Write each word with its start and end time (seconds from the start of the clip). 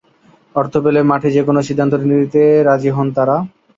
অর্থ 0.55 0.73
পেলে 0.83 1.01
মাঠে 1.03 1.29
যেকোনও 1.35 1.67
সিদ্ধান্ত 1.69 1.93
দিতে 2.03 2.43
রাজি 2.67 2.89
হন 2.95 3.07
তারা। 3.17 3.35